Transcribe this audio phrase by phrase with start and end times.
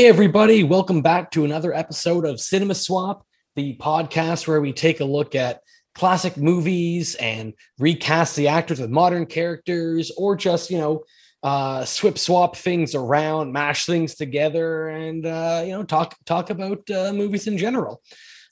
[0.00, 5.00] Hey, everybody, welcome back to another episode of Cinema Swap, the podcast where we take
[5.00, 5.60] a look at
[5.94, 11.04] classic movies and recast the actors with modern characters or just, you know,
[11.42, 16.90] uh, swip swap things around, mash things together, and, uh, you know, talk, talk about
[16.90, 18.00] uh, movies in general.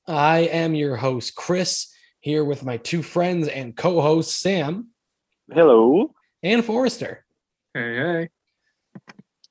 [0.06, 4.88] I am your host, Chris, here with my two friends and co host, Sam
[5.50, 6.12] Hello.
[6.42, 7.24] and Forrester.
[7.72, 8.28] Hey, hey.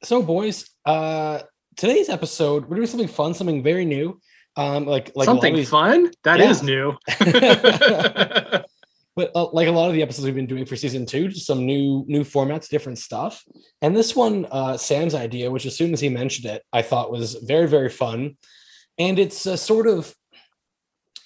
[0.03, 1.39] So, boys, uh,
[1.77, 4.19] today's episode we're doing something fun, something very new.
[4.57, 6.11] Um, like like a lot of Something these- fun?
[6.23, 6.67] That is Yeah.
[6.67, 6.97] new.
[9.15, 11.45] but uh, like a lot of the episodes we've been doing for season two, just
[11.45, 13.43] some new new formats, different stuff.
[13.81, 17.11] And this one, uh, Sam's idea, which as soon as he mentioned it, I thought
[17.11, 18.37] was very very fun.
[18.99, 20.11] And it's a sort of,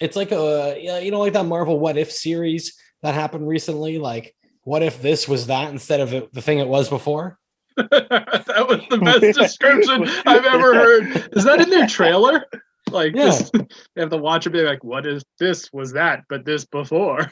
[0.00, 3.98] it's like a you know like that Marvel What If series that happened recently.
[3.98, 7.38] Like, what if this was that instead of the thing it was before?
[7.76, 11.28] that was the best description I've ever heard.
[11.32, 12.44] Is that in their trailer?
[12.90, 13.26] Like, Yeah.
[13.26, 13.50] this,
[13.94, 15.72] they have to watch it be like, what is this?
[15.72, 17.30] Was that, but this before?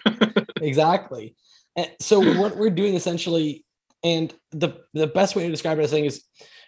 [0.61, 1.35] exactly.
[1.77, 3.65] And so what we're doing essentially,
[4.03, 6.25] and the the best way to describe it, I think, is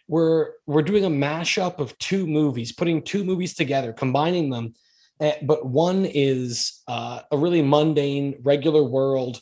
[0.09, 4.75] we're we're doing a mashup of two movies, putting two movies together, combining them.
[5.21, 9.41] eh, But one is uh, a really mundane, regular world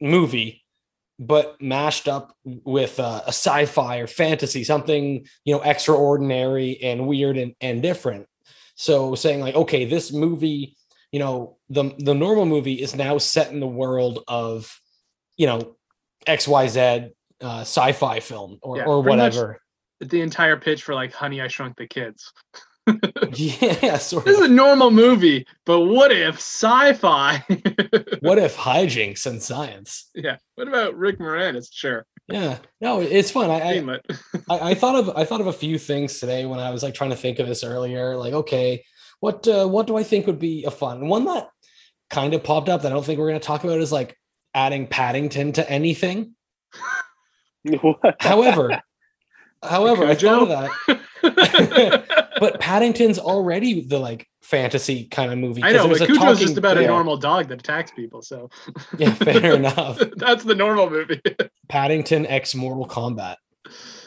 [0.00, 0.61] movie,
[1.26, 7.36] but mashed up with uh, a sci-fi or fantasy, something you know extraordinary and weird
[7.36, 8.26] and, and different.
[8.74, 10.76] So saying like, okay, this movie
[11.10, 14.74] you know the the normal movie is now set in the world of
[15.36, 15.76] you know
[16.26, 19.60] xyz uh, sci-fi film or, Yeah, or whatever
[20.02, 22.32] the entire pitch for like Honey, I Shrunk the Kids.
[23.34, 27.44] yeah sort This is a normal movie, but what if sci-fi?
[28.20, 30.36] what if hijinks and science yeah.
[30.56, 31.68] What about Rick Moranis?
[31.72, 32.06] Sure.
[32.28, 33.98] yeah no it's fun I, I
[34.50, 36.94] I i thought of i thought of a few things today when i was like
[36.94, 38.84] trying to think of this earlier like okay
[39.20, 41.48] what uh, what do i think would be a fun one that
[42.10, 44.16] kind of popped up that i don't think we're going to talk about is like
[44.54, 46.34] adding paddington to anything
[48.20, 48.80] however
[49.62, 51.00] however i Okay, thought of that
[52.40, 55.62] but Paddington's already the like fantasy kind of movie.
[55.62, 58.22] I know, there's but a Cujo's talking just about a normal dog that attacks people.
[58.22, 58.50] So
[58.98, 60.00] Yeah, fair enough.
[60.16, 61.20] That's the normal movie.
[61.68, 63.36] Paddington X Mortal Kombat.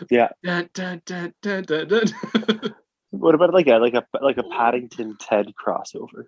[0.09, 0.29] Dun,
[0.73, 2.03] dun, dun, dun, dun, dun.
[3.11, 6.25] What about like a like a like a Paddington Ted crossover?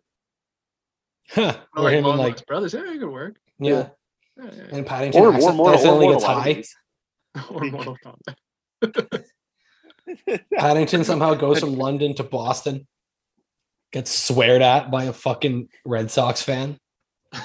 [1.29, 1.57] Huh.
[1.75, 2.73] Or like him and like Brothers.
[2.73, 3.35] Yeah, it could work.
[3.59, 3.89] yeah,
[4.37, 4.63] Yeah, yeah.
[4.71, 6.49] and Paddington Or, or, accident- more, or accidentally Mortal gets high.
[6.51, 6.75] Enemies.
[7.49, 9.23] Or Mortal Kombat.
[10.57, 12.87] Paddington somehow goes from London to Boston,
[13.91, 16.77] gets sweared at by a fucking Red Sox fan.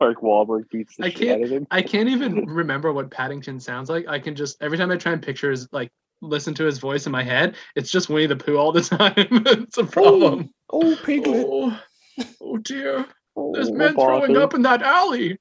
[0.00, 1.66] Mark Wahlberg beats the I shit can't- out of him.
[1.70, 4.08] I can't even remember what Paddington sounds like.
[4.08, 5.90] I can just every time I try and picture his like
[6.22, 9.12] listen to his voice in my head, it's just Winnie the Pooh all the time.
[9.16, 10.50] it's a oh, problem.
[10.70, 11.46] Oh, Piglet.
[11.48, 11.80] Oh,
[12.40, 13.06] oh dear.
[13.36, 14.42] Oh, There's men throwing bother.
[14.42, 15.38] up in that alley.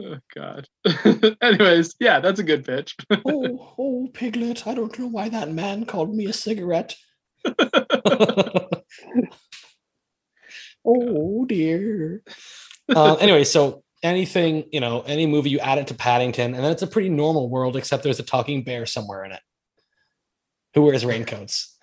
[0.00, 0.68] Oh god.
[1.42, 2.96] Anyways, yeah, that's a good pitch.
[3.10, 4.66] oh, oh, Piglet.
[4.66, 6.96] I don't know why that man called me a cigarette.
[10.84, 12.22] oh dear.
[12.94, 16.72] uh, anyway, so anything, you know, any movie you add it to Paddington, and then
[16.72, 19.40] it's a pretty normal world, except there's a talking bear somewhere in it
[20.74, 21.78] who wears raincoats.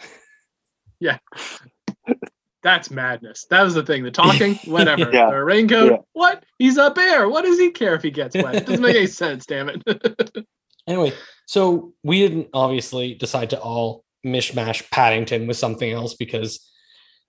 [2.63, 3.45] That's madness.
[3.49, 4.03] That was the thing.
[4.03, 5.09] The talking, whatever.
[5.11, 5.31] Yeah.
[5.31, 5.97] The raincoat, Yeah.
[6.13, 6.43] what?
[6.59, 7.27] He's a bear.
[7.29, 8.55] What does he care if he gets wet?
[8.55, 9.81] It doesn't make any sense, damn it.
[10.87, 11.13] Anyway,
[11.45, 16.59] so we didn't obviously decide to all mishmash Paddington with something else because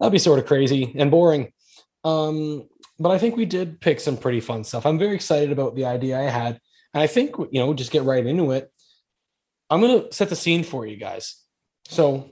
[0.01, 1.53] that'd be sort of crazy and boring.
[2.03, 2.67] Um,
[2.99, 4.87] but I think we did pick some pretty fun stuff.
[4.87, 6.59] I'm very excited about the idea I had.
[6.95, 8.73] And I think, you know, just get right into it.
[9.69, 11.37] I'm going to set the scene for you guys.
[11.89, 12.31] So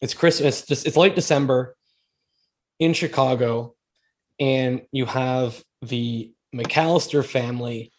[0.00, 1.76] it's Christmas, it's, just, it's late December
[2.78, 3.74] in Chicago,
[4.40, 7.92] and you have the McAllister family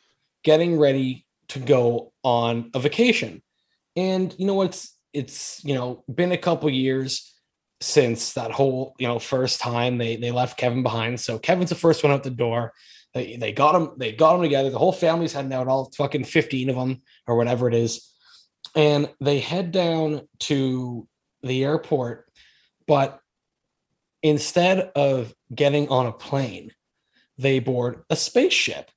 [0.44, 3.42] getting ready to go on a vacation.
[3.96, 7.34] And you know what's it's you know been a couple years
[7.82, 11.20] since that whole you know first time they they left Kevin behind.
[11.20, 12.74] So Kevin's the first one out the door.
[13.14, 14.70] They they got him they got him together.
[14.70, 18.12] The whole family's heading out, all fucking 15 of them or whatever it is.
[18.76, 21.08] And they head down to
[21.44, 22.30] the airport,
[22.88, 23.20] but
[24.26, 26.72] instead of getting on a plane,
[27.38, 28.90] they board a spaceship.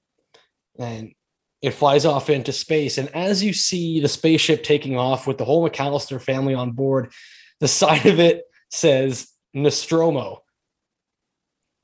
[0.79, 1.13] And
[1.61, 2.97] it flies off into space.
[2.97, 7.13] And as you see the spaceship taking off with the whole McAllister family on board,
[7.61, 10.43] the side of it says Nostromo.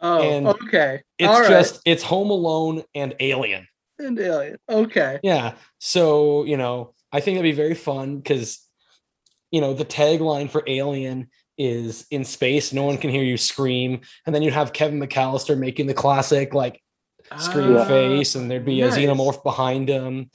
[0.00, 1.02] Oh, And okay.
[1.18, 1.48] It's All right.
[1.50, 3.68] just it's Home Alone and Alien.
[3.98, 4.56] And alien.
[4.68, 5.20] Okay.
[5.22, 5.54] Yeah.
[5.80, 8.58] So, you know, I think it'd be very fun because,
[9.50, 11.28] you know, the tagline for Alien
[11.58, 14.00] is in space, no one can hear you scream.
[14.26, 16.80] And then you'd have Kevin McAllister making the classic like
[17.38, 18.96] scream Ah, face, and there'd be nice.
[18.96, 20.30] a xenomorph behind him.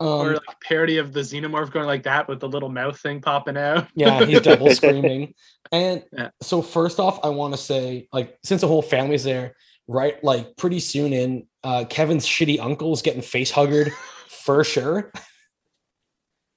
[0.00, 3.20] or Um, like parody of the xenomorph going like that with the little mouth thing
[3.20, 3.86] popping out.
[3.94, 5.34] yeah, he's double screaming.
[5.70, 6.30] And Yeah.
[6.40, 9.54] so, first off, I want to say, like, since the whole family's there,
[9.88, 10.22] right?
[10.24, 13.92] Like, pretty soon in, uh, Kevin's shitty uncle's getting face huggered
[14.28, 15.12] for sure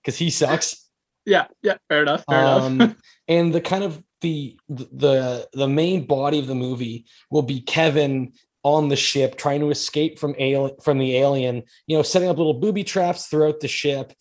[0.04, 0.85] because he sucks.
[1.26, 2.24] Yeah, yeah, fair enough.
[2.30, 2.64] Fair enough.
[2.64, 2.96] um,
[3.28, 8.34] and the kind of the the the main body of the movie will be Kevin
[8.64, 11.64] on the ship trying to escape from alien from the alien.
[11.88, 14.14] You know, setting up little booby traps throughout the ship,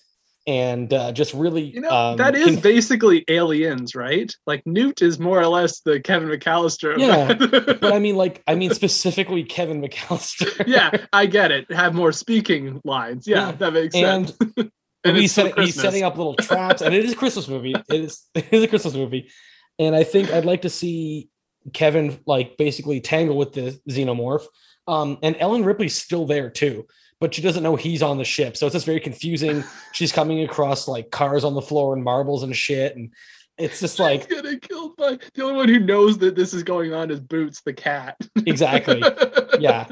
[0.46, 4.30] and uh, just really You know, um, that is conf- basically aliens, right?
[4.46, 6.98] Like Newt is more or less the Kevin McAllister.
[6.98, 10.66] Yeah, but I mean, like, I mean specifically Kevin McAllister.
[10.66, 11.70] yeah, I get it.
[11.72, 13.26] Have more speaking lines.
[13.26, 14.70] Yeah, Yeah, that makes and sense.
[15.04, 17.74] And he's, setting, he's setting up little traps, and it is a Christmas movie.
[17.90, 19.30] It is it is a Christmas movie,
[19.78, 21.28] and I think I'd like to see
[21.72, 24.44] Kevin like basically tangle with the xenomorph.
[24.86, 26.86] Um, and Ellen Ripley's still there too,
[27.20, 29.64] but she doesn't know he's on the ship, so it's just very confusing.
[29.92, 33.12] She's coming across like cars on the floor and marbles and shit, and
[33.58, 36.62] it's just like She's getting killed by the only one who knows that this is
[36.62, 38.16] going on is Boots the cat.
[38.46, 39.02] exactly,
[39.58, 39.86] yeah.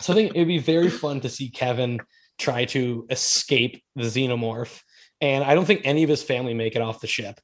[0.00, 2.00] So I think it'd be very fun to see Kevin
[2.42, 4.80] try to escape the xenomorph,
[5.20, 7.40] and I don't think any of his family make it off the ship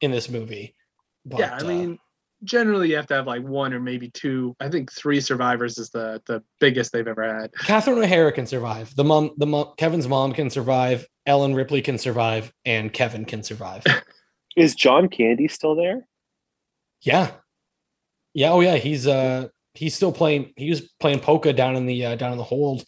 [0.00, 0.74] in this movie.
[1.24, 1.98] But, yeah, I uh, mean,
[2.44, 4.54] generally you have to have like one or maybe two.
[4.60, 7.52] I think three survivors is the the biggest they've ever had.
[7.54, 8.94] Catherine O'Hara can survive.
[8.94, 11.06] The mom, the mom, Kevin's mom can survive.
[11.26, 13.82] Ellen Ripley can survive, and Kevin can survive.
[14.56, 16.06] Is John Candy still there?
[17.02, 17.30] yeah,
[18.34, 18.50] yeah.
[18.50, 20.52] Oh yeah, he's uh he's still playing.
[20.56, 22.84] He was playing polka down in the uh, down in the hold,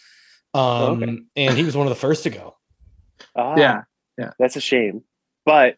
[0.54, 1.18] um, Okay.
[1.36, 2.56] and he was one of the first to go.
[3.36, 3.82] Ah, Yeah,
[4.18, 4.30] yeah.
[4.38, 5.02] That's a shame.
[5.44, 5.76] But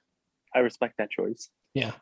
[0.55, 1.49] I respect that choice.
[1.75, 1.93] Yeah.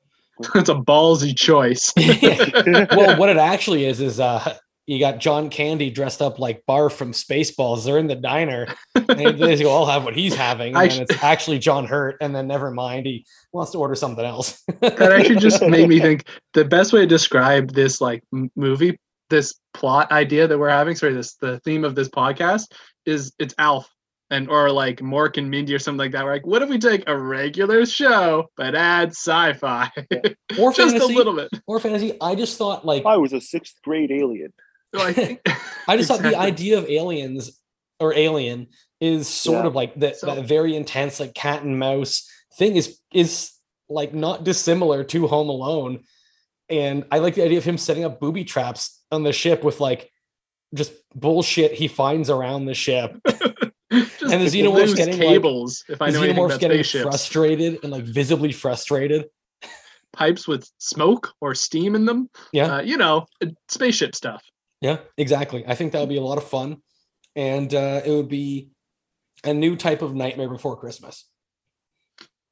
[0.54, 1.92] it's a ballsy choice.
[2.96, 4.56] well, what it actually is is uh
[4.86, 7.84] you got John Candy dressed up like Barf from Spaceballs.
[7.84, 8.66] They're in the diner.
[8.96, 10.74] And they go, I'll have what he's having.
[10.74, 12.16] And sh- then it's actually John Hurt.
[12.20, 14.60] And then never mind, he wants to order something else.
[14.80, 18.98] that actually just made me think the best way to describe this like m- movie,
[19.30, 22.72] this plot idea that we're having, sorry, this the theme of this podcast
[23.06, 23.88] is it's Alf
[24.30, 26.24] and or like Mork and Mindy or something like that.
[26.24, 29.90] We're like, what if we take a regular show but add sci-fi
[30.58, 31.14] or just fantasy.
[31.14, 31.48] a little bit?
[31.66, 32.16] Or fantasy.
[32.20, 34.52] I just thought like I was a sixth grade alien.
[34.94, 35.40] So I think
[35.88, 37.58] I just thought the idea of aliens
[37.98, 38.68] or alien
[39.00, 39.68] is sort Yeah.
[39.68, 42.28] of like that, So- that very intense like cat and mouse
[42.58, 43.52] thing is is
[43.88, 46.04] like not dissimilar to Home Alone.
[46.70, 49.80] And I like the idea of him setting up booby traps on the ship with
[49.80, 50.10] like
[50.72, 53.16] just bullshit he finds around the ship.
[53.92, 55.82] And the xenomorph's getting, like- cables.
[55.88, 59.24] if I know anything xenomorph's about getting spaceships, frustrated and like visibly frustrated.
[60.12, 62.30] pipes with smoke or steam in them.
[62.52, 62.76] Yeah.
[62.76, 64.44] uh, you know, uh, spaceship stuff.
[64.80, 65.64] Yeah, exactly.
[65.66, 66.82] I think that would be a lot of fun.
[67.34, 68.68] And uh, it would be
[69.42, 71.24] a new type of nightmare before Christmas.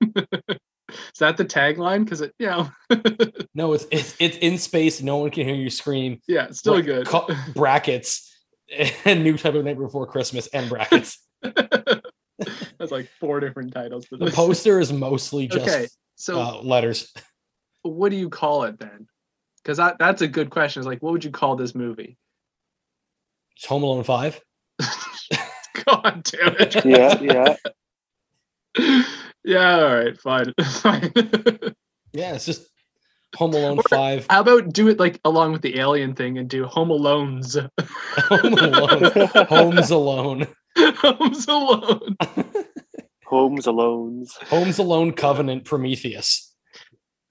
[0.90, 2.04] Is that the tagline?
[2.04, 2.70] Because it, you know,
[3.54, 5.02] No, it's it's it's in space.
[5.02, 6.20] No one can hear you scream.
[6.26, 7.06] yeah, it's still Bra- good.
[7.06, 8.34] co- brackets
[9.04, 11.18] and new type of night before Christmas and brackets.
[11.42, 14.06] That's like four different titles.
[14.06, 14.34] For The this.
[14.34, 17.12] poster is mostly just Okay, so uh, letters.
[17.82, 19.08] what do you call it then?
[19.62, 20.80] Because that, that's a good question.
[20.80, 22.16] It's like, what would you call this movie?
[23.56, 24.40] It's Home Alone Five.
[25.84, 26.84] God damn it.
[26.84, 27.56] Yeah, yeah.
[29.48, 30.52] Yeah, all right, fine.
[30.64, 31.12] fine.
[32.12, 32.66] Yeah, it's just
[33.36, 34.26] Home Alone Or- Five.
[34.30, 37.54] How about do it like along with the alien thing and do Home Alones?
[38.28, 39.46] Home Alone.
[39.46, 40.46] Homes Alone.
[40.76, 42.16] Homes Alone.
[43.26, 44.30] Homes Alones.
[44.48, 46.44] Homes Alone Covenant Prometheus.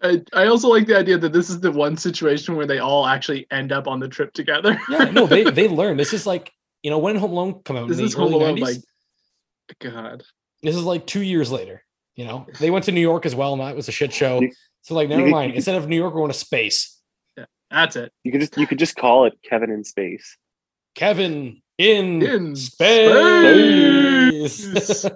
[0.03, 3.07] I, I also like the idea that this is the one situation where they all
[3.07, 4.79] actually end up on the trip together.
[4.89, 5.97] Yeah, no, they they learn.
[5.97, 6.51] This is like
[6.83, 8.61] you know when Home Alone come out This in the is Home Alone, 90s?
[8.61, 8.77] like
[9.79, 10.23] God.
[10.61, 11.83] This is like two years later.
[12.17, 14.41] You know, they went to New York as well, and that was a shit show.
[14.81, 15.53] So like, never mind.
[15.53, 16.99] Instead of New York, we're going to space.
[17.37, 18.11] Yeah, That's it.
[18.23, 20.35] You could just you could just call it Kevin in space.
[20.95, 24.53] Kevin in, In space.
[24.53, 25.05] space.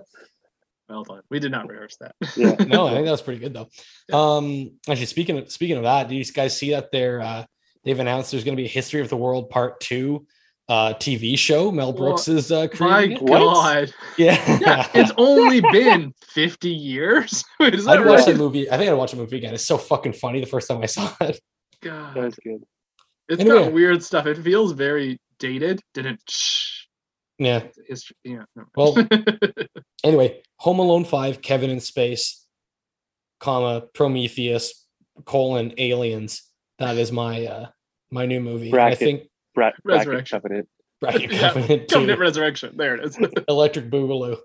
[0.89, 1.21] Well done.
[1.29, 2.15] We did not rehearse that.
[2.35, 2.53] Yeah.
[2.67, 3.69] no, I think that was pretty good though.
[4.13, 7.45] Um, actually, speaking of speaking of that, do you guys see that they're uh,
[7.85, 10.27] they've announced there's going to be a History of the World Part Two
[10.71, 11.69] uh, TV show?
[11.69, 13.25] Mel Brooks is uh, My it.
[13.25, 13.93] God.
[14.17, 17.43] Yeah, Yeah, it's only been 50 years.
[17.59, 18.27] Wait, is that I'd watch right?
[18.27, 18.71] that movie.
[18.71, 19.53] I think I'd watch the movie again.
[19.53, 21.41] It's so fucking funny the first time I saw it.
[21.83, 22.15] God.
[22.15, 22.63] That was good.
[23.27, 23.63] It's Anyway.
[23.65, 24.25] got weird stuff.
[24.27, 25.81] It feels very dated.
[25.93, 26.85] Didn't shh.
[27.37, 27.63] Yeah.
[27.87, 28.43] History, yeah.
[28.55, 28.63] no.
[28.75, 28.95] Well,
[30.05, 32.45] anyway, Home Alone 5, Kevin in Space,
[33.41, 34.85] comma, Prometheus,
[35.25, 36.43] colon, aliens.
[36.79, 37.67] That is my uh
[38.09, 38.73] my new movie.
[38.73, 39.23] I think
[39.55, 40.41] Bra- bracket Resurrection.
[40.41, 40.69] Covenant.
[40.99, 42.77] Bracket Yeah, Covenant Covenant Resurrection.
[42.77, 43.17] There it is.
[43.47, 44.37] Electric Boogaloo.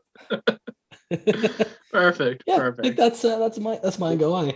[1.93, 2.45] Perfect.
[2.47, 2.97] yeah, I think perfect.
[2.97, 4.35] that's uh, that's my that's my go.
[4.35, 4.53] I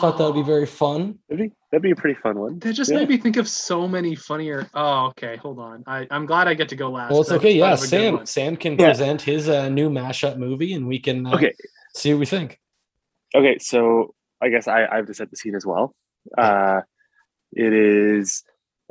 [0.00, 1.18] thought that would be Oh, very fun.
[1.28, 2.58] That'd be that'd be a pretty fun one.
[2.58, 2.98] That just Yeah.
[2.98, 4.68] made me think of so many funnier.
[4.74, 5.36] Oh, okay.
[5.36, 5.84] Hold on.
[5.86, 7.12] I, I'm glad I get to go last.
[7.12, 7.52] Well, it's 'cause I okay.
[7.52, 8.26] Yeah, of a good Sam.
[8.26, 8.86] Sam can Yeah.
[8.86, 11.52] present his uh, new mashup movie, and we can uh, Okay,
[11.94, 12.58] see what we think.
[13.36, 13.58] okay.
[13.60, 15.94] So I guess I, I have to set the scene as well.
[16.36, 16.80] Uh,
[17.52, 18.42] it is.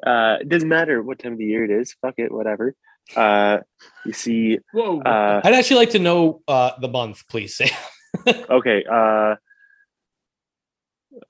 [0.05, 1.95] Uh, it doesn't matter what time of the year it is.
[2.01, 2.75] Fuck it, whatever.
[3.15, 3.59] Uh,
[4.05, 4.59] you see.
[4.73, 5.01] Whoa.
[5.01, 7.55] Uh, I'd actually like to know uh, the month, please.
[7.55, 7.69] Sam.
[8.49, 8.83] okay.
[8.89, 9.35] Uh,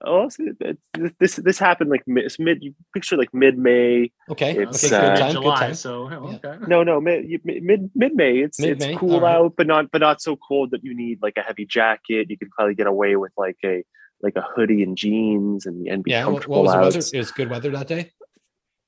[0.06, 4.12] oh, so it- it- this this happened like mid, mid you picture like mid May.
[4.30, 5.74] Okay, it's, okay, uh, good time, July, good time.
[5.76, 6.50] So oh, Yeah.
[6.52, 6.66] okay.
[6.68, 8.40] No, no, mid mid mid May.
[8.40, 9.36] It's Mid-May, it's cool all right.
[9.36, 12.30] out, but not but not so cold that you need like a heavy jacket.
[12.30, 13.84] You can probably get away with like a
[14.22, 16.84] like a hoodie and jeans and and be Yeah, what, comfortable what was the out.
[16.86, 17.00] weather?
[17.14, 18.12] It was good weather that day.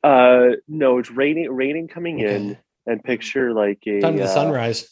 [0.04, 2.36] Uh, no, it's raining raining coming Okay.
[2.36, 4.90] in, and picture like a Time to the uh, sunrise.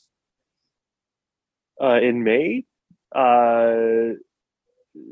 [1.82, 2.66] uh, in May.
[3.16, 4.16] Uh,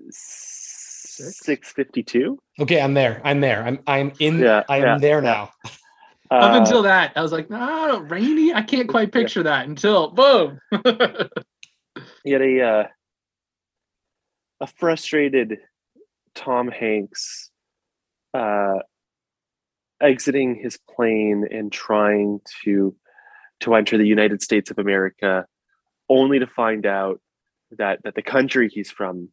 [0.09, 2.37] six fifty two.
[2.59, 3.21] Okay, I'm there.
[3.23, 3.63] I'm there.
[3.63, 4.39] I'm I'm in.
[4.39, 5.31] Yeah, I'm yeah, there yeah.
[5.31, 5.49] now.
[6.31, 8.51] Up Uh, until that, I was like, no, rainy.
[8.53, 10.59] I can't quite picture that until boom.
[12.25, 12.83] you had a uh,
[14.59, 15.59] a frustrated
[16.33, 17.51] Tom Hanks
[18.33, 18.79] uh,
[20.01, 22.95] exiting his plane and trying to
[23.61, 25.45] to enter the United States of America,
[26.09, 27.21] only to find out
[27.71, 29.29] that that the country he's from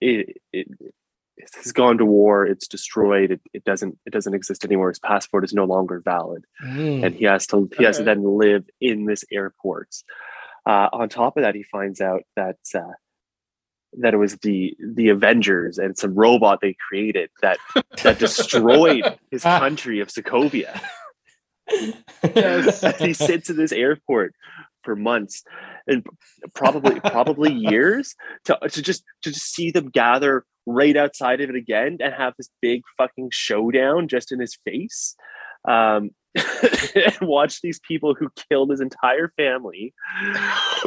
[0.00, 0.68] it, it
[1.54, 2.46] has gone to war.
[2.46, 3.30] It's destroyed.
[3.30, 4.88] It, it doesn't it doesn't exist anymore.
[4.90, 7.04] His passport is no longer valid Mm.
[7.04, 9.88] and he has to he has to then live in this airport.
[10.66, 12.80] Uh, on top of that, he finds out that uh,
[14.00, 17.58] that it was the the Avengers and some robot they created that
[18.02, 20.80] that destroyed his country of Sokovia.
[22.34, 22.84] Yes.
[23.00, 24.34] He sits in this airport
[24.86, 25.42] for months
[25.86, 26.06] and
[26.54, 31.56] probably probably years to, to just to just see them gather right outside of it
[31.56, 35.16] again and have this big fucking showdown just in his face
[35.68, 36.10] um
[36.94, 39.92] and watch these people who killed his entire family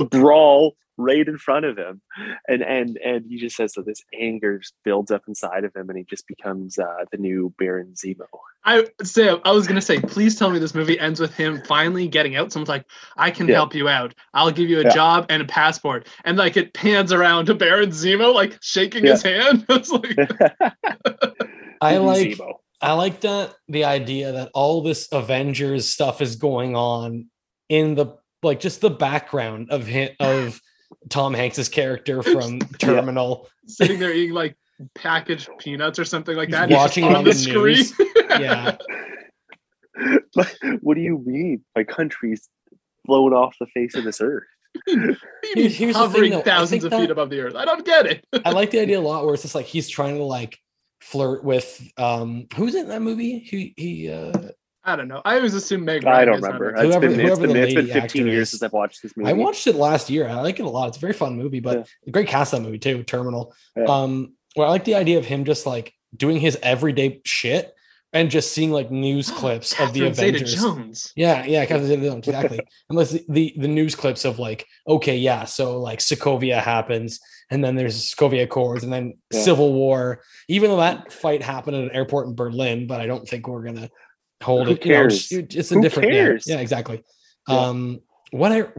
[0.10, 2.02] brawl right in front of him
[2.48, 5.90] and and and he just says that this anger just builds up inside of him
[5.90, 8.26] and he just becomes uh the new baron zemo
[8.66, 12.10] I Sam, I was gonna say, please tell me this movie ends with him finally
[12.10, 12.52] getting out.
[12.52, 12.84] Someone's like,
[13.16, 13.56] I can Yeah.
[13.56, 14.14] help you out.
[14.34, 14.90] I'll give you a Yeah.
[14.90, 16.10] job and a passport.
[16.26, 19.66] And like it pans around to Baron Zemo, like shaking his hand.
[19.70, 20.18] It's like
[21.82, 22.56] I like Zemo.
[22.82, 27.30] I like that the idea that all this Avengers stuff is going on
[27.70, 30.60] in the like just the background of him of
[31.10, 33.48] Tom Hanks's character from Terminal.
[33.68, 34.56] sitting there eating like
[34.96, 36.70] packaged peanuts or something like He's that.
[36.70, 37.90] Watching just it on the news.
[37.90, 38.08] screen.
[38.40, 38.78] Yeah.
[40.34, 42.48] But what do you mean my country's
[43.04, 44.46] blown off the face of this earth
[44.86, 46.42] he's here's the thing, hovering though.
[46.42, 47.56] Thousands think of feet above the earth.
[47.56, 48.26] I don't get it.
[48.46, 50.58] I like the idea a lot where it's just like he's trying to like
[51.02, 53.40] flirt with um who's in that movie?
[53.40, 54.32] He he uh
[54.84, 55.22] I don't know.
[55.26, 56.06] I always assume Meg.
[56.06, 56.70] I don't remember.
[56.70, 56.74] it.
[56.74, 58.50] It's Whoever- been, it's whoever been, the it's been 15 years is.
[58.52, 59.30] since I've watched this movie.
[59.30, 60.28] I watched it last year.
[60.28, 60.88] I like it a lot.
[60.88, 63.54] It's a very fun movie, but a great cast that movie too, Terminal.
[63.76, 63.86] Yeah.
[63.86, 67.74] Um where I like the idea of him just like doing his everyday shit
[68.14, 70.50] and just seeing like news clips of the Avengers.
[70.52, 71.14] Zeta-Jones.
[71.16, 72.60] Yeah, yeah, Catherine Zeta-Jones, exactly.
[72.90, 77.20] Unless the, the the news clips of like, okay, yeah, so like Sokovia happens,
[77.52, 79.42] and then there's Sokovia Accords, and then Yeah.
[79.42, 80.22] Civil War.
[80.48, 83.64] Even though that fight happened at an airport in Berlin, but I don't think we're
[83.64, 83.90] gonna
[84.42, 84.86] hold Who it.
[84.86, 85.32] you know, cares?
[85.32, 86.10] it's- it's a Who different.
[86.14, 86.44] yeah, cares?
[86.48, 87.04] Yeah, exactly.
[87.48, 87.56] Yeah.
[87.60, 88.52] Um, what?
[88.52, 88.74] Air,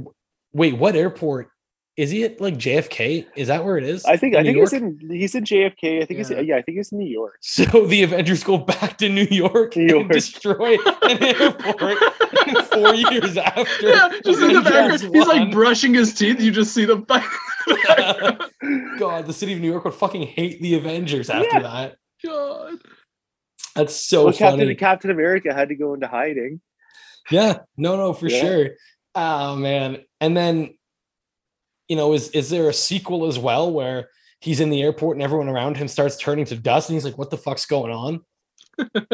[0.52, 1.50] wait, what airport
[1.96, 2.40] is he at?
[2.40, 3.26] Like JFK?
[3.36, 4.04] Is that where it is?
[4.04, 4.70] I think In I think York?
[4.70, 6.02] he's in he's in JFK.
[6.02, 6.40] I think he's Yeah.
[6.40, 7.34] yeah, I think he's in New York.
[7.42, 11.98] So the Avengers go back to New York New and destroy an airport
[12.72, 13.88] four years after.
[13.88, 16.40] Yeah, just in the Avengers background, he's like brushing his teeth.
[16.40, 17.24] You just see them fight.
[17.68, 18.50] in the.
[18.98, 21.60] God, the city of New York would fucking hate the Avengers after Yeah.
[21.60, 21.96] that.
[22.24, 22.74] God.
[23.74, 24.58] That's so well, funny.
[24.58, 26.60] Captain Captain America had to go into hiding.
[27.30, 28.40] Yeah, no, no, for Yeah.
[28.40, 28.68] sure.
[29.14, 29.98] Oh man.
[30.20, 30.74] And then,
[31.88, 34.08] you know, is is there a sequel as well where
[34.40, 37.18] he's in the airport and everyone around him starts turning to dust and he's like,
[37.18, 38.20] what the fuck's going on?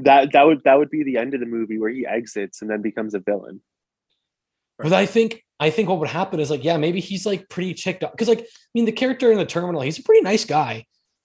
[0.00, 2.70] That that would that would be the end of the movie where he exits and
[2.70, 3.60] then becomes a villain.
[4.76, 7.74] But I think I think what would happen is like, yeah, maybe he's like pretty
[7.74, 8.10] ticked off.
[8.10, 10.84] Because like, I mean, the character in the terminal, he's a pretty nice guy.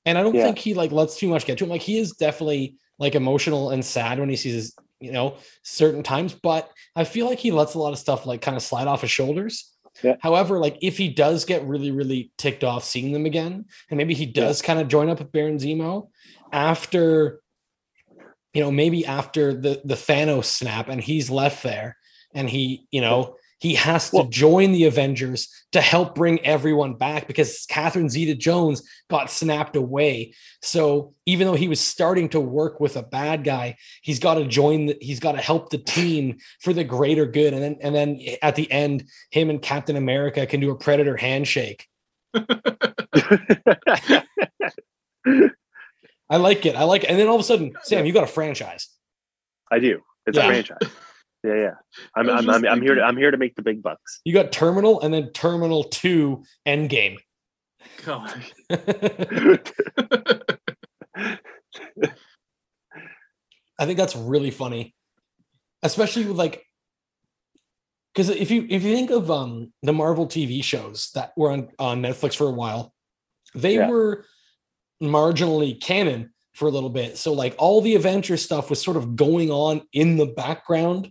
[0.10, 0.46] And I don't Yeah.
[0.46, 1.70] think he like lets too much get to him.
[1.70, 6.04] Like he is definitely like emotional and sad when he sees his you know, certain
[6.04, 8.86] times, but I feel like he lets a lot of stuff like kind of slide
[8.86, 9.72] off his shoulders.
[10.04, 10.18] Yeah.
[10.20, 14.14] However, like if he does get really, really ticked off seeing them again, and maybe
[14.14, 16.10] he does kind of join up with Baron Zemo
[16.52, 17.40] after,
[18.54, 21.96] you know, maybe after the the Thanos snap, and he's left there,
[22.34, 26.96] and he, you know, he has to Well- join the Avengers to help bring everyone
[26.96, 30.34] back because Catherine Zeta Jones got snapped away.
[30.62, 34.46] So even though he was starting to work with a bad guy, he's got to
[34.48, 34.88] join.
[34.88, 37.54] The, he's got to help the team for the greater good.
[37.54, 41.18] And then and then at the end, him and Captain America can do a Predator
[41.18, 41.86] handshake.
[46.32, 46.76] I like it.
[46.76, 47.10] I like it.
[47.10, 48.88] And then all of a sudden, Sam, you got a franchise.
[49.72, 50.02] I do.
[50.26, 50.46] It's Yeah.
[50.46, 50.78] a franchise.
[51.44, 51.72] Yeah, yeah.
[52.16, 52.96] I'm, I was I'm, I'm, I'm here.
[52.96, 54.20] To, I'm here to make the big bucks.
[54.26, 57.18] You got Terminal and then Terminal Two Endgame.
[58.06, 58.34] God.
[63.80, 64.94] I think that's really funny,
[65.84, 66.66] especially with like,
[68.14, 71.70] because if you if you think of um the Marvel TV shows that were on
[71.80, 72.94] on Netflix for a while,
[73.56, 73.90] they Yeah.
[73.90, 74.26] were
[75.02, 77.18] marginally canon for a little bit.
[77.18, 81.10] So like all the Avengers stuff was sort of going on in the background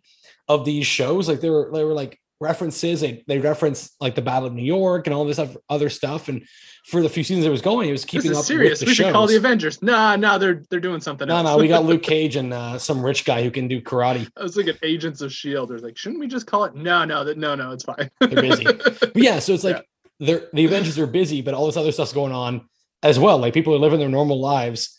[0.49, 1.29] of these shows.
[1.29, 3.01] Like they were they were like references.
[3.01, 6.29] They they reference like the Battle of New York and all this other stuff.
[6.29, 6.47] And
[6.87, 8.81] for the few seasons it was going, it was keeping up serious.
[8.81, 9.37] with the We should call the.
[9.37, 9.83] Avengers.
[9.83, 11.45] Nah, nah, they're they're doing something No, else.
[11.45, 14.29] no, we got Luke Cage and uh, some rich guy who can do karate.
[14.37, 15.69] I was thinking Agents of Shield.
[15.71, 16.75] There's like, shouldn't we just call it?
[16.75, 18.11] No, no, that no, no, it's fine.
[18.21, 18.65] They're busy.
[19.01, 19.85] But yeah, so it's like
[20.21, 22.69] they're the Avengers are busy, but all this other stuff's going on
[23.03, 23.39] as well.
[23.39, 24.98] Like people are living their normal lives,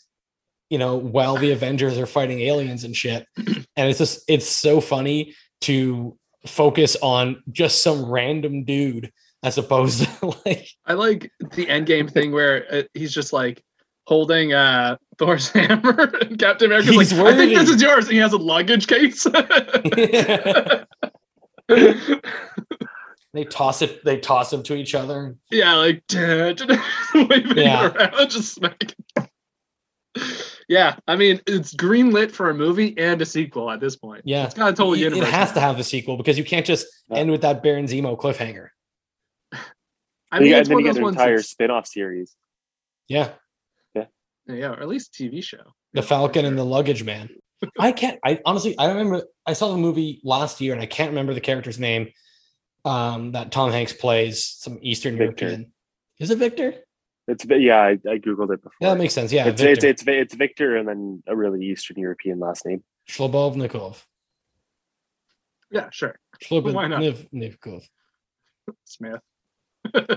[0.70, 3.26] you know, while the Avengers are fighting aliens and shit.
[3.76, 9.10] And it's just it's so funny to focus on just some random dude
[9.42, 13.62] as opposed to like I like the Endgame thing where uh, he's just like
[14.06, 18.12] holding uh Thor's hammer, and Captain America's He's like, "I think this is yours," and
[18.14, 19.24] he has a luggage case.
[23.32, 25.36] they toss it, they toss them to each other.
[25.50, 27.86] yeah, like waving Yeah.
[27.92, 28.94] around, just smacking.
[30.70, 34.22] Yeah, I mean it's green lit for a movie and a sequel at this point.
[34.24, 34.44] Yeah.
[34.44, 35.26] It's got a total it, universe.
[35.26, 37.18] it has to have a sequel because you can't just Yeah.
[37.18, 38.68] end with that Baron Zemo cliffhanger.
[40.30, 41.16] I mean, you- it's and then one you of get those an ones.
[41.16, 42.36] entire that's- spin-off series.
[43.08, 43.32] Yeah.
[43.96, 44.04] Yeah,
[44.46, 45.56] Yeah, or at least TV show.
[45.92, 47.30] the Yeah, for Falcon and the Luggage Man.
[47.78, 48.20] I can't.
[48.24, 51.40] I honestly, I remember I saw the movie last year, and I can't remember the
[51.40, 52.12] character's name.
[52.84, 55.46] Um, that Tom Hanks plays some Eastern Victor.
[55.46, 55.72] European.
[56.20, 56.74] Is it Victor?
[57.30, 58.72] It's yeah, I, I googled it before.
[58.80, 59.32] Yeah, that makes sense.
[59.32, 59.88] Yeah, it's, it's Victor.
[59.88, 62.82] it's it's Victor and then a really Eastern European last name.
[63.08, 64.02] Shlobovnikov.
[65.70, 66.18] Yeah, sure.
[66.48, 67.00] Why not?
[67.02, 67.82] Shlobovnikov.
[68.84, 69.20] Smith.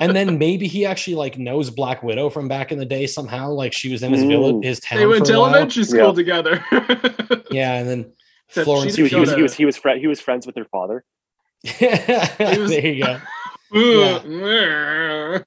[0.02, 3.50] And then maybe he actually like knows Black Widow from back in the day somehow.
[3.52, 4.28] Like she was in his Mm.
[4.28, 5.00] village, his town.
[5.00, 5.50] They went for a to while.
[5.52, 6.14] elementary school Yeah.
[6.14, 6.66] together.
[7.52, 8.12] Yeah, and then
[8.50, 8.96] Except Florence.
[8.96, 11.06] He was he was, he was he was fri- he was friends with her father.
[11.80, 12.26] Yeah.
[12.38, 13.20] there you go.
[13.74, 15.40] yeah.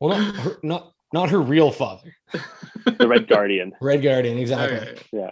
[0.00, 2.14] Well, not her, not not her real father,
[2.84, 3.72] The Red Guardian.
[3.80, 4.38] Red Guardian.
[4.38, 4.96] Exactly.
[5.12, 5.30] Yeah,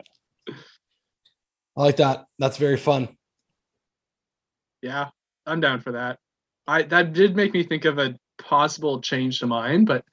[1.77, 2.27] I like that.
[2.39, 3.09] That's very fun.
[4.83, 5.09] Yeah,
[5.47, 6.19] I'm down for that.
[6.67, 10.05] I that did make me think of a possible change to mine, but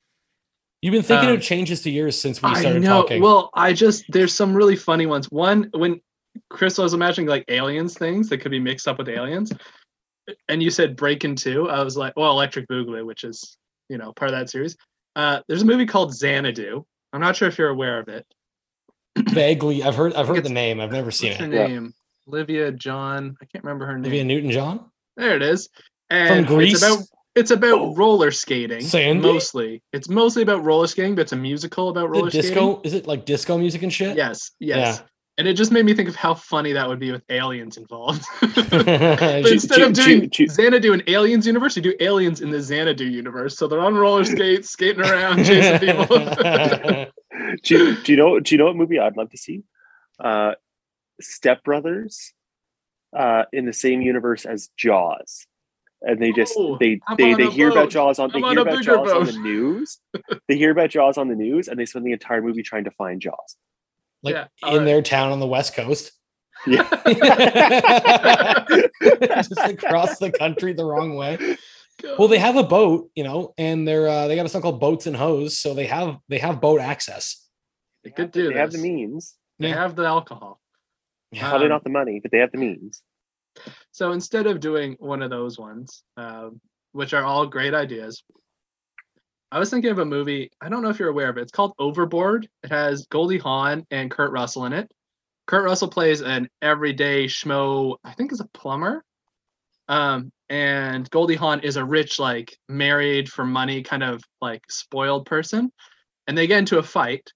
[0.81, 3.01] You've been thinking Um, of changes to yours since we started I started know.
[3.01, 3.21] talking.
[3.21, 5.31] Well, I just there's some really funny ones.
[5.31, 5.99] One when
[6.51, 9.51] Chris was imagining like aliens things that could be mixed up with aliens,
[10.47, 11.69] and you said Breakin' Two.
[11.69, 13.57] I was like, well, Electric Boogaloo, which is
[13.89, 14.75] you know part of that series.
[15.15, 16.85] Uh, there's a movie called Xanadu.
[17.13, 18.25] I'm not sure if you're aware of it.
[19.29, 20.79] Vaguely, I've heard I've heard the name.
[20.81, 21.53] I've never seen What's her it.
[21.53, 21.67] Yeah.
[21.67, 21.93] name?
[22.27, 23.37] Olivia John.
[23.41, 24.01] I can't remember her name.
[24.03, 25.69] Olivia Newton John There it is.
[26.09, 26.73] And Grease?
[26.73, 27.95] It's about it's about Oh.
[27.95, 29.21] roller skating Sandy?
[29.21, 29.83] mostly.
[29.93, 32.49] It's mostly about roller skating, but it's a musical about roller the skating.
[32.51, 32.81] disco.
[32.83, 34.15] Is it like disco music and shit?
[34.17, 35.01] Yes, yes.
[35.37, 38.23] And it just made me think of how funny that would be with aliens involved.
[38.41, 39.41] but Yeah.
[39.41, 43.03] Ju- instead of doing ju- Xanadu in Aliens universe, you do aliens in the Xanadu
[43.05, 43.57] universe.
[43.57, 46.05] So they're on roller skates, skating around, chasing people.
[47.63, 49.63] do, you, do you know do you know what movie I'd love to see?
[50.23, 50.53] Uh
[51.19, 52.33] Step Brothers
[53.17, 55.47] uh in the same universe as Jaws.
[56.01, 57.77] And they just Oh, they I'm they, they hear boat.
[57.77, 59.99] about Jaws on they I'm on hear a about bigger Jaws on the news.
[60.47, 62.91] they hear about Jaws on the news and they spend the entire movie trying to
[62.91, 63.57] find Jaws.
[64.25, 64.85] Like Yeah, in alright.
[64.85, 66.11] their town on the west coast.
[66.67, 66.83] Yeah.
[69.41, 71.57] just across the country the wrong way.
[72.17, 74.79] Well, they have a boat, you know, and they're uh, they got a song called
[74.81, 77.47] Boats and Hose, so they have they have boat access.
[78.03, 79.35] They could do they have the means.
[79.59, 79.75] They Yeah.
[79.75, 80.59] have the alcohol.
[81.33, 83.01] Probably Um, not the money, but they have the means.
[83.91, 86.59] So instead of doing one of those ones, um,
[86.91, 88.23] which are all great ideas,
[89.51, 90.51] I was thinking of a movie.
[90.59, 91.41] I don't know if you're aware of it.
[91.41, 92.47] It's called Overboard.
[92.63, 94.91] It has Goldie Hawn and Kurt Russell in it.
[95.47, 99.03] Kurt Russell plays an everyday schmo, I think is a plumber.
[99.87, 105.25] Um, and Goldie Hawn is a rich, like married for money, kind of like spoiled
[105.25, 105.71] person.
[106.27, 107.31] And they get into a fight.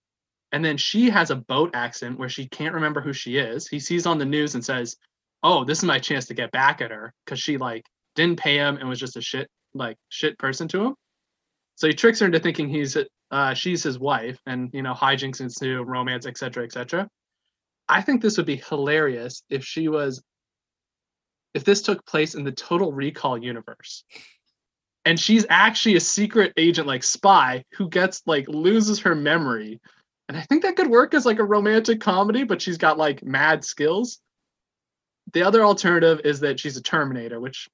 [0.51, 3.67] And then she has a boat accident where she can't remember who she is.
[3.67, 4.97] He sees on the news and says,
[5.43, 8.57] Oh, this is my chance to get back at her because she like didn't pay
[8.57, 10.95] him and was just a shit, like shit person to him.
[11.79, 12.97] So he tricks her into thinking he's
[13.31, 17.07] uh, she's his wife, and you know hijinks ensue, romance, etc., etc.
[17.87, 20.21] I think this would be hilarious if she was,
[21.53, 24.03] if this took place in the Total Recall universe,
[25.05, 29.79] and she's actually a secret agent, like spy, who gets like loses her memory,
[30.27, 33.23] and I think that could work as like a romantic comedy, but she's got like
[33.23, 34.19] mad skills.
[35.31, 37.69] The other alternative is that she's a Terminator, which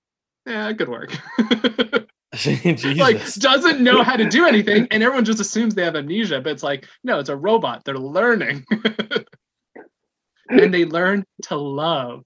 [0.45, 1.17] yeah, it could work.
[2.97, 6.41] like doesn't know how to do anything, and everyone just assumes they have amnesia.
[6.41, 7.83] But it's like, no, it's a robot.
[7.85, 8.65] They're learning,
[10.49, 12.23] and they learn to love.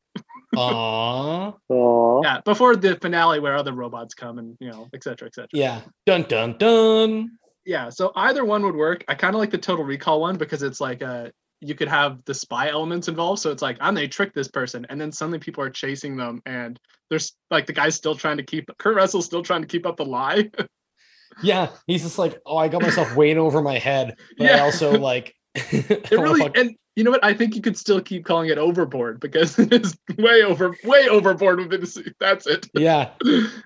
[0.55, 1.55] Aww.
[1.71, 2.23] Aww.
[2.23, 5.27] Yeah, before the finale where other robots come and you know, etc.
[5.27, 5.47] etc.
[5.53, 5.81] Yeah.
[6.05, 7.31] Dun dun dun.
[7.65, 7.89] Yeah.
[7.89, 9.03] So either one would work.
[9.07, 12.23] I kind of like the Total Recall one because it's like a you could have
[12.25, 13.41] the spy elements involved.
[13.41, 16.41] So it's like, I'm gonna trick this person, and then suddenly people are chasing them,
[16.45, 19.85] and there's like the guy's still trying to keep Kurt Russell's still trying to keep
[19.85, 20.49] up the lie.
[21.43, 24.57] yeah, he's just like, oh, I got myself way over my head, but yeah.
[24.57, 25.35] I also like.
[25.55, 27.23] it really and you know what?
[27.23, 31.07] I think you could still keep calling it overboard because it is way over, way
[31.09, 32.15] overboard with it.
[32.19, 32.67] That's it.
[32.73, 33.11] Yeah,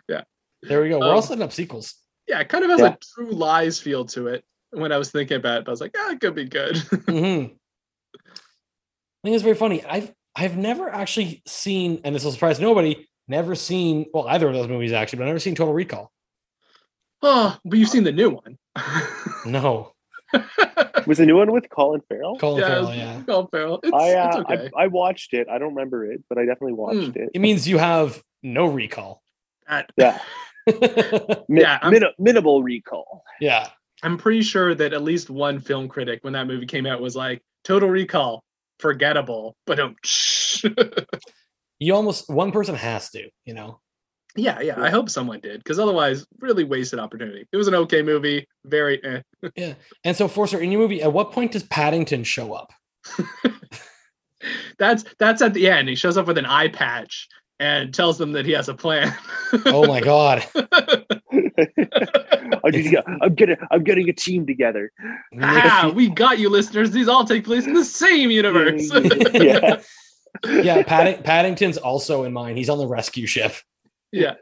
[0.08, 0.22] yeah.
[0.62, 1.00] There we go.
[1.00, 1.96] We're um, all setting up sequels.
[2.28, 2.94] Yeah, it kind of has yeah.
[2.94, 5.66] a true lies feel to it when I was thinking about it.
[5.66, 6.76] But I was like, yeah, it could be good.
[6.76, 7.54] mm-hmm.
[9.24, 9.84] I think it's very funny.
[9.86, 14.54] I've I've never actually seen, and this will surprise nobody, never seen well either of
[14.54, 16.12] those movies actually, but I've never seen Total Recall.
[17.22, 18.58] Oh, but you've seen the new one.
[19.46, 19.94] no.
[21.08, 22.38] was the new one with Colin Farrell?
[22.38, 23.22] Colin yeah, Farrell, yeah.
[23.26, 23.80] Colin Farrell.
[23.84, 24.70] It's, I, uh, it's okay.
[24.76, 25.48] I, I, watched it.
[25.48, 27.16] I don't remember it, but I definitely watched mm.
[27.16, 27.30] it.
[27.34, 29.22] It means you have no recall.
[29.70, 30.20] That, yeah.
[31.48, 31.80] yeah.
[31.90, 33.24] Min- minimal recall.
[33.40, 33.70] Yeah.
[34.02, 37.16] I'm pretty sure that at least one film critic, when that movie came out, was
[37.16, 38.44] like, Total Recall,
[38.84, 39.98] forgettable, but don't.
[41.80, 43.80] you almost one person has to, you know.
[44.36, 44.82] Yeah, yeah.
[44.82, 47.48] I hope someone did, because otherwise, really wasted opportunity.
[47.52, 49.04] It was an okay movie, very.
[49.04, 49.22] Eh.
[49.56, 52.72] yeah, and so Forster, in your movie, at what point does Paddington show up?
[54.78, 55.88] that's that's at the end.
[55.88, 59.16] He shows up with an eye patch and tells them that he has a plan.
[59.66, 60.46] oh my god!
[63.22, 64.92] I'm getting I'm getting a team together.
[65.42, 66.92] Ah, we got you, listeners.
[66.92, 68.90] These all take place in the same universe.
[69.34, 69.82] yeah.
[70.46, 72.58] Yeah, Padding- Paddington's also in mine.
[72.58, 73.54] He's on the rescue ship.
[74.12, 74.36] Yeah.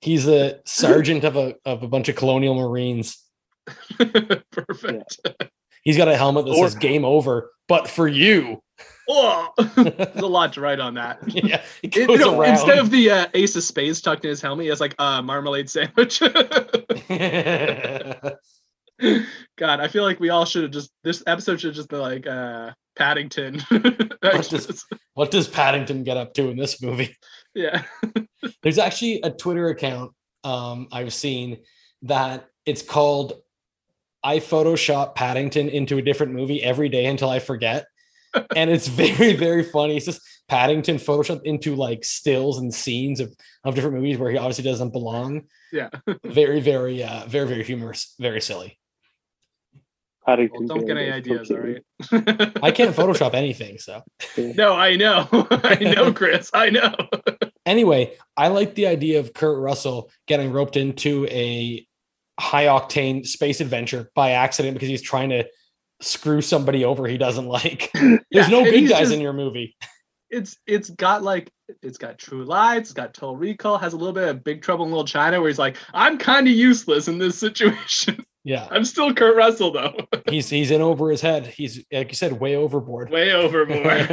[0.00, 3.18] He's a sergeant of a of a bunch of colonial marines.
[4.50, 5.20] Perfect.
[5.24, 5.32] Yeah.
[5.82, 8.62] He's got a helmet that or, says "Game Over," but for you.
[9.08, 11.18] Oh, there's a lot to write on that.
[11.36, 14.64] Yeah, it, you know, instead of the uh, Ace of Spades tucked in his helmet,
[14.64, 16.20] he has like a marmalade sandwich.
[19.58, 22.26] God, I feel like we all should have just this episode should just be like
[22.26, 23.60] uh Paddington.
[23.68, 27.14] what, does, what does Paddington get up to in this movie?
[27.54, 27.82] Yeah.
[28.62, 30.12] There's actually a Twitter account
[30.44, 31.58] um I've seen
[32.02, 33.34] that it's called
[34.24, 37.86] I Photoshop Paddington into a different movie every day until I forget
[38.56, 39.96] and it's very very funny.
[39.96, 44.38] It's just Paddington Photoshop into like stills and scenes of of different movies where he
[44.38, 45.44] obviously doesn't belong.
[45.72, 45.90] Yeah,
[46.24, 48.78] very very uh very very humorous, very silly.
[50.26, 50.66] Paddington.
[50.66, 51.84] Well, don't get any ideas, all right?
[52.62, 54.02] I can't Photoshop anything, so.
[54.36, 56.94] No, I know, I know, Chris, I know.
[57.64, 61.86] anyway, I like the idea of Kurt Russell getting roped into a
[62.40, 65.46] high octane space adventure by accident because he's trying to
[66.00, 67.90] screw somebody over he doesn't like.
[67.94, 69.76] There's yeah, no good guys just, in your movie.
[70.30, 71.50] It's it's got like
[71.82, 74.84] it's got True Lies, it's got Total Recall, has a little bit of Big Trouble
[74.84, 78.24] in Little China where he's like, I'm kind of useless in this situation.
[78.46, 79.96] Yeah, I'm still Kurt Russell though.
[80.30, 81.48] he's he's in over his head.
[81.48, 83.10] He's like you said, way overboard.
[83.10, 84.08] Way overboard.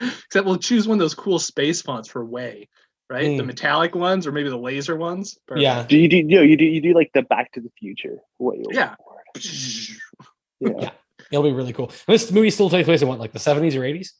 [0.00, 2.68] Except we'll choose one of those cool space fonts for way
[3.10, 3.26] right?
[3.26, 3.36] Mm.
[3.38, 5.38] The metallic ones or maybe the laser ones.
[5.46, 5.62] Perfect.
[5.62, 5.84] Yeah.
[5.84, 8.18] Do you do you, know, you do you do like the Back to the Future?
[8.38, 8.94] Way yeah
[10.60, 10.70] yeah.
[10.78, 10.90] yeah.
[11.30, 11.90] It'll be really cool.
[12.06, 14.10] This movie still takes place in what, like the 70s or 80s?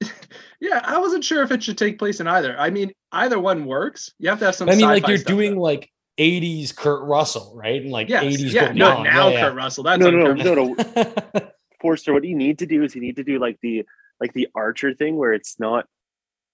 [0.60, 2.58] yeah, I wasn't sure if it should take place in either.
[2.58, 4.12] I mean, either one works.
[4.18, 4.68] You have to have some.
[4.68, 5.62] I mean, like you're doing though.
[5.62, 7.80] like 80s Kurt Russell, right?
[7.80, 8.24] And like yes.
[8.24, 8.52] 80s.
[8.52, 9.62] Yeah, no, now yeah, Kurt yeah.
[9.62, 9.84] Russell.
[9.84, 11.50] That's no, no, no, no, no.
[11.80, 13.84] Forster, what you need to do is you need to do like the
[14.20, 15.86] like the Archer thing where it's not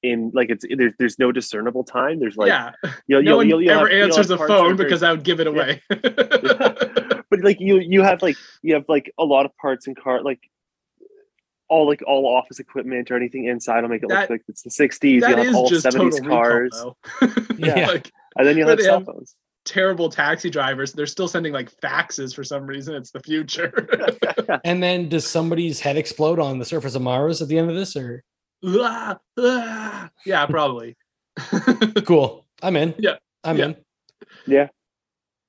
[0.02, 2.20] in like it's there's there's no discernible time.
[2.20, 2.72] There's like yeah,
[3.06, 5.40] you'll, no you'll, one you'll, you'll ever have, answers the phone because I would give
[5.40, 5.82] it away.
[5.90, 5.96] Yeah.
[7.30, 10.22] but like you you have like you have like a lot of parts in car
[10.22, 10.40] like
[11.68, 14.62] all like all office equipment or anything inside will make it That- look like it's
[14.62, 15.20] the 60s.
[15.20, 16.70] That You'll is have all just 70s total recall, cars.
[16.72, 16.96] though.
[17.58, 17.86] Yeah.
[17.86, 19.36] like and then you'll have cell phones.
[19.64, 20.92] terrible taxi drivers.
[20.92, 22.94] They're still sending like faxes for some reason.
[22.96, 23.72] It's the future.
[24.64, 27.76] And then does somebody's head explode on the surface of Mars at the end of
[27.76, 27.94] this?
[27.94, 28.24] Or
[28.64, 30.10] Ah, ah.
[30.26, 30.96] yeah, probably.
[32.04, 32.46] cool.
[32.62, 32.94] I'm in.
[32.98, 33.16] Yeah.
[33.44, 33.64] I'm Yeah.
[33.66, 33.76] in.
[34.46, 34.68] Yeah.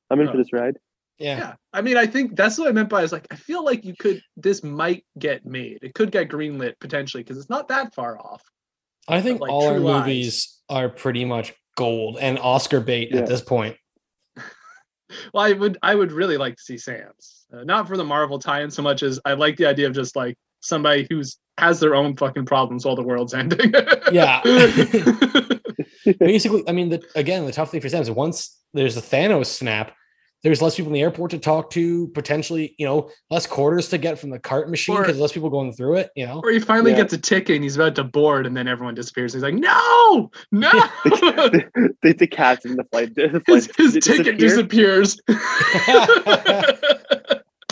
[0.10, 0.32] I'm in Oh.
[0.32, 0.78] for this ride.
[1.18, 1.38] Yeah.
[1.38, 1.54] yeah.
[1.74, 3.94] I mean, I think that's what I meant by is like I feel like you
[3.96, 5.80] could this might get made.
[5.82, 8.42] It could get greenlit potentially because it's not that far off.
[9.08, 10.00] I think like all our Lies.
[10.00, 13.20] movies are pretty much gold and Oscar bait Yeah.
[13.22, 13.76] at this point.
[15.34, 17.46] Well, I would I would really like to see Sam's.
[17.54, 20.16] Uh, not for the Marvel tie-in so much as I like the idea of just
[20.16, 23.74] like somebody who's has their own fucking problems while the world's ending.
[24.12, 24.42] Yeah.
[26.20, 29.46] Basically, I mean, the, again, the tough thing for Sam is once there's a Thanos
[29.48, 29.94] snap,
[30.44, 33.98] there's less people in the airport to talk to, potentially, you know, less quarters to
[34.00, 36.42] get from the cart machine because less people going through it, you know.
[36.44, 36.98] or he finally Yeah.
[36.98, 39.34] gets a ticket and he's about to board and then everyone disappears.
[39.34, 40.72] He's like, no, no.
[40.72, 43.14] the, the cats in the flight.
[43.16, 44.24] The flight his his disappear.
[44.24, 45.20] ticket disappears.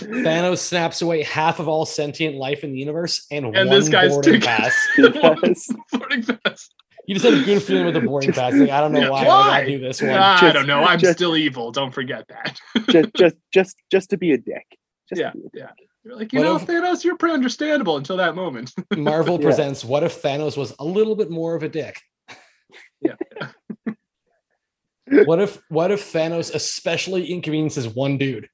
[0.10, 3.90] Thanos snaps away half of all sentient life in the universe and, And one this
[3.90, 4.88] guy's boarding ticket- pass.
[4.98, 5.70] Yes.
[5.92, 6.70] Boarding pass.
[7.08, 8.54] You just had a good feeling with the boarding pass.
[8.54, 9.48] Like, I don't know Yeah, why, I why?
[9.62, 10.12] gotta do this one.
[10.12, 10.84] I Just- don't know.
[10.84, 11.72] I'm just- still evil.
[11.72, 12.60] Don't forget that.
[12.90, 14.66] just, just, just, just to be a dick.
[15.10, 15.52] Just Yeah, a dick.
[15.54, 15.70] yeah.
[16.04, 18.72] You're like, you What know, if- Thanos, you're pretty understandable until that moment.
[18.96, 19.44] Marvel Yeah.
[19.46, 22.00] presents What if Thanos was a little bit more of a dick?
[23.02, 23.16] Yeah.
[25.26, 28.50] what if what if Thanos especially inconveniences one dude?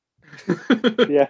[1.09, 1.27] Yeah.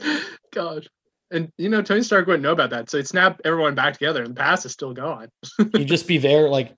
[0.52, 0.86] God.
[1.30, 2.88] And you know, Tony Stark wouldn't know about that.
[2.88, 5.28] So he'd snap everyone back together and the past is still gone.
[5.76, 6.74] He'd just be there like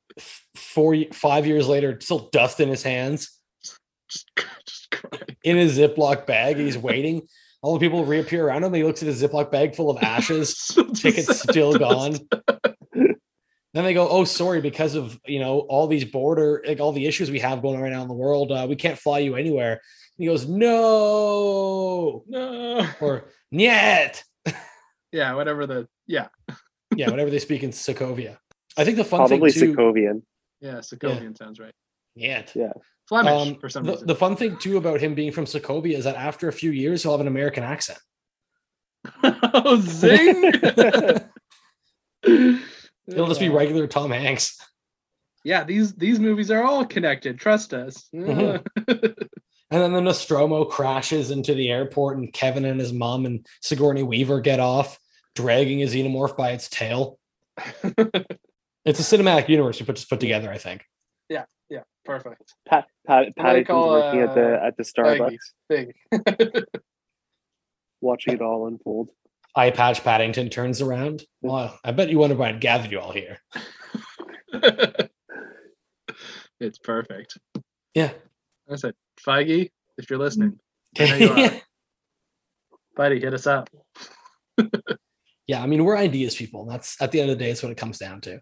[0.57, 3.38] four five years later, still dust in his hands,
[4.09, 4.31] Just,
[4.66, 4.94] just
[5.44, 6.57] in his Ziploc bag.
[6.57, 7.26] He's waiting.
[7.61, 8.72] All the people reappear around him.
[8.72, 10.57] He looks at his Ziploc bag full of ashes.
[10.57, 12.22] Still Tickets still dust.
[12.33, 12.42] gone.
[13.74, 17.07] Then they go, "Oh, sorry, because of you know all these border, like all the
[17.07, 19.37] issues we have going on right now in the world, uh, we can't fly you
[19.37, 19.83] anywhere."
[20.18, 22.87] And he goes, "No," No.
[23.00, 24.22] or "Niet."
[25.12, 26.28] Yeah, whatever the yeah.
[26.96, 28.37] Yeah, whatever they speak in Sokovia.
[28.76, 29.76] I think the fun Probably thing too.
[29.76, 30.22] Sokovian.
[30.61, 31.72] Yeah, Sokovian sounds right.
[32.16, 32.50] Niet.
[32.54, 32.72] Yeah.
[33.09, 34.07] Flemish Um, for some the, reason.
[34.07, 37.02] the fun thing too about him being from Sokovia is that after a few years,
[37.02, 37.98] he'll have an American accent.
[39.22, 40.52] oh, zing!
[43.07, 44.59] It'll just be regular Tom Hanks.
[45.44, 47.38] Yeah, these these movies are all connected.
[47.38, 48.09] Trust us.
[48.14, 48.62] Mhm.
[49.70, 54.02] And then the Nostromo crashes into the airport, and Kevin and his mom and Sigourney
[54.02, 54.98] Weaver get off,
[55.35, 57.18] dragging a xenomorph by its tail.
[58.88, 60.83] It's a cinematic universe we put just put together, I think.
[61.28, 62.54] yeah, yeah, perfect.
[62.66, 65.37] Pat, Pat, What Paddington's call, working at the uh, at the Starbucks,
[65.68, 65.94] Big.
[68.00, 69.11] watching it all unfold.
[69.54, 71.24] Eye Patch Paddington turns around.
[71.42, 73.40] Well, I bet you wonder why I gathered you all here.
[76.59, 77.37] it's perfect.
[77.92, 78.12] Yeah.
[78.70, 80.59] I said, Feige, if you're listening,
[80.98, 81.50] you
[82.96, 83.70] buddy, hit us up.
[85.46, 86.66] yeah, I mean, we're ideas people.
[86.66, 88.40] That's at the end of the day, it's what it comes down to.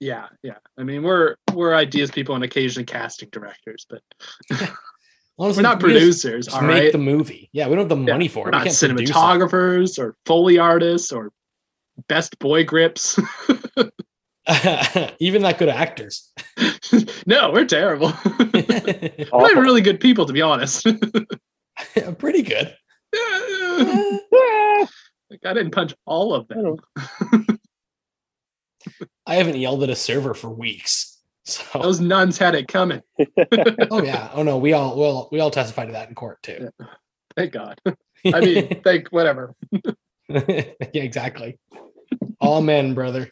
[0.00, 0.58] Yeah, yeah.
[0.78, 4.02] I mean, we're we're ideas people and occasionally casting directors, but
[5.40, 6.46] Honestly, we're not we producers.
[6.46, 7.48] Just all make right, the movie.
[7.52, 8.52] Yeah, we don't have the Yeah, money for we're it.
[8.52, 11.30] We not cinematographers or foley artists or
[12.08, 13.18] best boy grips.
[15.20, 16.32] Even that good actors.
[17.28, 18.10] No, we're terrible.
[19.34, 20.86] we're really good people, to be honest.
[22.18, 22.74] Pretty good.
[25.30, 26.76] like, I didn't punch all of them.
[26.96, 27.44] Oh.
[29.26, 31.18] I haven't yelled at a server for weeks.
[31.44, 33.02] So Those nuns had it coming.
[33.90, 34.30] oh yeah.
[34.32, 36.70] Oh no, we all well we all testified to that in court too.
[37.36, 37.78] Thank God.
[38.24, 39.54] I mean, thank whatever.
[40.28, 40.62] yeah,
[40.94, 41.58] exactly.
[42.40, 43.30] All men, brother.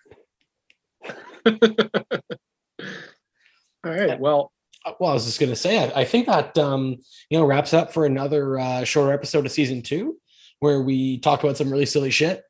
[3.86, 4.18] All right.
[4.18, 4.52] Well,
[4.84, 6.96] Uh, Well, I was just gonna say, I, I think that um,
[7.30, 10.16] you know wraps up for another uh, shorter episode of season two,
[10.60, 12.42] where we talk about some really silly shit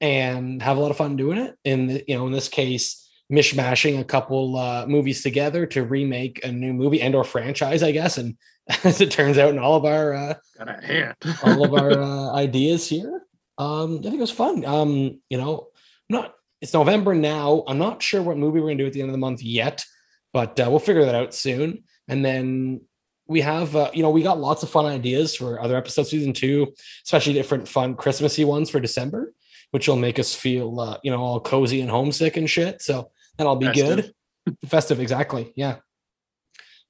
[0.00, 1.54] and have a lot of fun doing it.
[1.64, 6.52] And you know, in this case, mishmashing a couple uh, movies together to remake a
[6.52, 8.18] new movie and or franchise, I guess.
[8.18, 8.36] And
[8.84, 11.14] as it turns out, in all of our uh, got a hand.
[11.42, 13.22] all of our uh, ideas here.
[13.58, 14.64] Um, I think it was fun.
[14.64, 15.68] Um, you know,
[16.10, 17.64] I'm not it's November now.
[17.66, 19.84] I'm not sure what movie we're gonna do at the end of the month yet,
[20.32, 21.84] but uh, we'll figure that out soon.
[22.08, 22.82] And then
[23.26, 26.32] we have, uh, you know, we got lots of fun ideas for other episodes, season
[26.32, 26.72] two,
[27.04, 29.32] especially different fun Christmassy ones for December,
[29.70, 32.82] which will make us feel, uh, you know, all cozy and homesick and shit.
[32.82, 34.12] So that'll be Festive.
[34.46, 34.56] good.
[34.66, 35.52] Festive, exactly.
[35.56, 35.76] Yeah.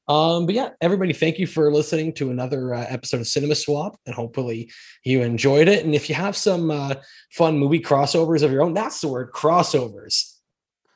[0.09, 3.99] Um, but yeah, everybody, thank you for listening to another uh, episode of Cinema Swap,
[4.05, 4.71] and hopefully
[5.05, 5.85] you enjoyed it.
[5.85, 6.95] And if you have some uh,
[7.31, 10.32] fun movie crossovers of your own, that's the word crossovers.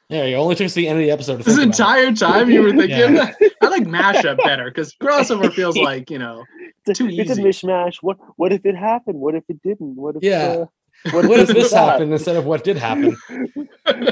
[0.09, 0.37] There you.
[0.37, 1.39] Only took us to the end of the episode.
[1.39, 2.07] This think about it.
[2.09, 3.33] entire time you were thinking Yeah.
[3.63, 6.45] I like mashup better because crossover feels like you know.
[6.87, 7.43] It's, Too a- it's a easy.
[7.43, 7.97] mishmash.
[8.03, 9.19] What what if it happened?
[9.19, 9.97] What if it didn't?
[9.97, 10.65] What if Yeah.
[10.65, 10.67] uh,
[11.13, 13.17] What if this happened instead of what did happen?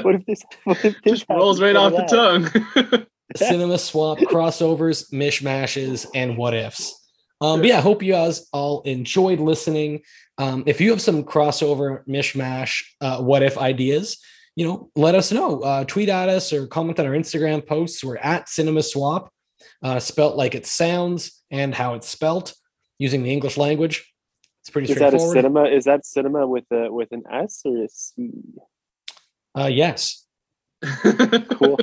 [0.03, 0.41] What if this?
[0.65, 3.05] What if this Just rolls right off happened the tongue.
[3.35, 6.93] Cinema swap crossovers, mishmashes, and what ifs.
[7.41, 10.01] Um, but yeah, I hope you guys all enjoyed listening.
[10.37, 14.17] Um, if you have some crossover mishmash, uh, what if ideas,
[14.55, 15.59] you know, let us know.
[15.59, 18.03] Uh, tweet at us or comment on our Instagram posts.
[18.03, 19.31] We're at Cinema Swap,
[19.83, 22.55] uh, spelt like it sounds and how it's spelt
[22.97, 24.11] using the English language.
[24.61, 25.65] It's pretty Is that a cinema?
[25.65, 28.31] Is that cinema with a with an S or a C?
[29.57, 30.25] uh, yes.
[31.51, 31.77] Cool.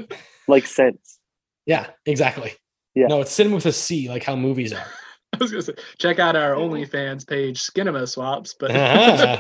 [0.49, 1.19] like sense.
[1.67, 2.53] Yeah, exactly.
[2.95, 3.07] Yeah.
[3.07, 4.85] No, it's cinema with a C, like how movies are.
[5.33, 9.39] I was gonna say, check out our OnlyFans page, Skinema Swaps, but Ah,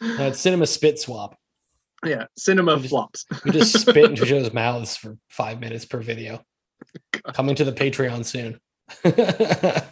[0.00, 1.36] it's cinema spit swap.
[2.04, 3.24] yeah, Cinema Just- Flops.
[3.44, 6.44] We just spit into each other's mouths for five minutes per video.
[7.34, 8.58] Coming to the Patreon soon.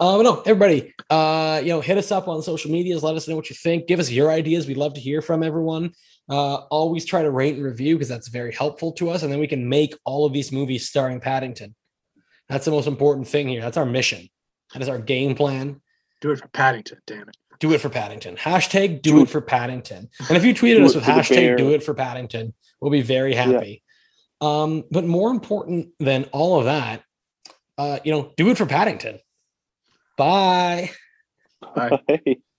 [0.00, 3.02] um, no, everybody, uh, you know, hit us up on social medias.
[3.04, 3.86] Let us know what you think.
[3.86, 4.66] Give us your ideas.
[4.66, 5.92] We'd love to hear from everyone.
[6.28, 9.22] Uh, always try to rate and review because that's very helpful to us.
[9.22, 11.74] And then we can make all of these movies starring Paddington.
[12.48, 13.60] That's the most important thing here.
[13.60, 14.28] That's our mission.
[14.72, 15.80] That is our game plan.
[16.20, 17.36] Do it for Paddington, damn it.
[17.60, 18.36] Do it for Paddington.
[18.36, 20.08] Hashtag do, Do it it- for Paddington.
[20.28, 21.56] And if you tweeted us with hashtag bear.
[21.56, 23.82] do it for Paddington, we'll be very happy.
[24.40, 27.02] Um, but more important than all of that,
[27.76, 29.20] uh, you know, do it for Paddington.
[30.16, 30.90] Bye.
[31.74, 32.00] Bye.
[32.08, 32.38] Hey.